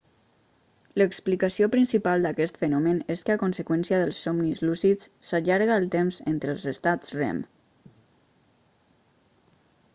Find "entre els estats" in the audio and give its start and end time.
6.35-7.15